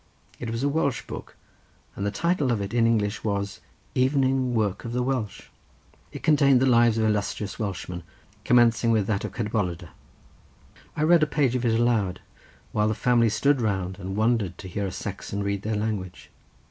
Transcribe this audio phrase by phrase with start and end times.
[0.39, 1.35] It was a Welsh book,
[1.95, 3.59] and the title of it in English was
[3.93, 5.43] Evening Work of the Welsh.
[6.11, 8.01] It contained the lives of illustrious Welshmen,
[8.43, 9.89] commencing with that of Cadwalader.
[10.97, 12.19] I read a page of it aloud,
[12.71, 16.31] while the family stood round and wondered to hear a Saxon read their language.